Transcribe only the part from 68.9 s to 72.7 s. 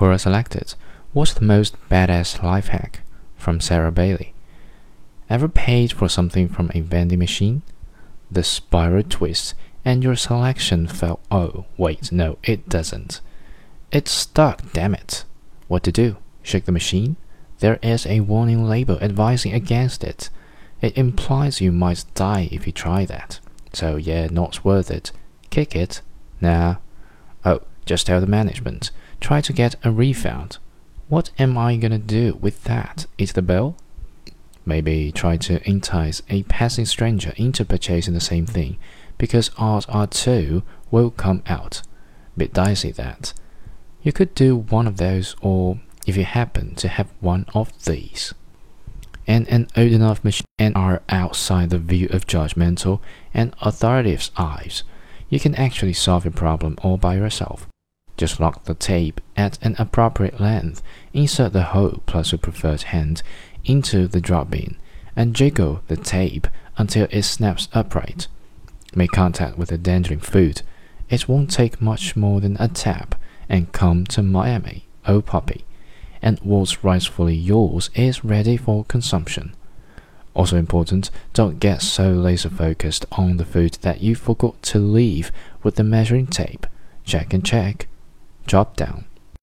Make contact with the dangling food. It won't take much more than a